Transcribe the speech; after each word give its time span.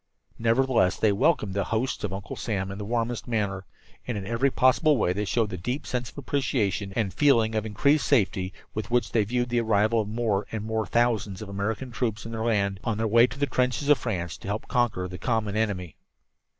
Nevertheless 0.39 0.97
they 0.97 1.11
welcomed 1.11 1.53
the 1.53 1.65
hosts 1.65 2.03
of 2.03 2.11
Uncle 2.11 2.35
Sam 2.35 2.71
in 2.71 2.79
the 2.79 2.85
warmest 2.85 3.27
manner, 3.27 3.65
and 4.07 4.17
in 4.17 4.25
every 4.25 4.49
possible 4.49 4.97
way 4.97 5.13
showed 5.25 5.51
the 5.51 5.57
deep 5.59 5.85
sense 5.85 6.09
of 6.09 6.17
appreciation 6.17 6.91
and 6.95 7.13
feeling 7.13 7.53
of 7.53 7.67
increased 7.67 8.07
safety 8.07 8.51
with 8.73 8.89
which 8.89 9.11
they 9.11 9.23
viewed 9.23 9.49
the 9.49 9.61
arrival 9.61 10.01
of 10.01 10.07
more 10.09 10.47
and 10.51 10.63
more 10.65 10.87
thousands 10.87 11.39
of 11.43 11.49
American 11.49 11.91
troops 11.91 12.25
in 12.25 12.31
their 12.31 12.43
land, 12.45 12.79
on 12.83 12.97
their 12.97 13.05
way 13.07 13.27
to 13.27 13.37
the 13.37 13.45
trenches 13.45 13.89
of 13.89 13.99
France 13.99 14.37
to 14.37 14.47
help 14.47 14.67
conquer 14.67 15.07
the 15.07 15.19
common 15.19 15.55
enemy. 15.55 15.95